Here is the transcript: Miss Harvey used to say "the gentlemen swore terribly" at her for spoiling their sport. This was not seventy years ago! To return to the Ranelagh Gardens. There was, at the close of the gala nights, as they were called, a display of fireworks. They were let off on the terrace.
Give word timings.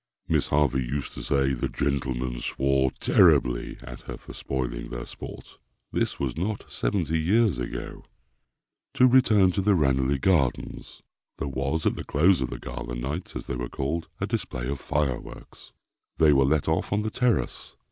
Miss 0.27 0.47
Harvey 0.47 0.83
used 0.83 1.13
to 1.13 1.21
say 1.21 1.53
"the 1.53 1.69
gentlemen 1.69 2.39
swore 2.39 2.89
terribly" 2.99 3.77
at 3.83 4.01
her 4.01 4.17
for 4.17 4.33
spoiling 4.33 4.89
their 4.89 5.05
sport. 5.05 5.59
This 5.91 6.19
was 6.19 6.35
not 6.35 6.65
seventy 6.71 7.19
years 7.19 7.59
ago! 7.59 8.05
To 8.95 9.05
return 9.05 9.51
to 9.51 9.61
the 9.61 9.75
Ranelagh 9.75 10.19
Gardens. 10.21 11.03
There 11.37 11.47
was, 11.47 11.85
at 11.85 11.93
the 11.95 12.03
close 12.03 12.41
of 12.41 12.49
the 12.49 12.57
gala 12.57 12.95
nights, 12.95 13.35
as 13.35 13.45
they 13.45 13.55
were 13.55 13.69
called, 13.69 14.07
a 14.19 14.25
display 14.25 14.67
of 14.67 14.79
fireworks. 14.79 15.71
They 16.17 16.33
were 16.33 16.45
let 16.45 16.67
off 16.67 16.91
on 16.91 17.03
the 17.03 17.11
terrace. 17.11 17.75